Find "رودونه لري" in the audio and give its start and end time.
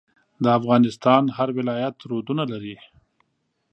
2.11-2.75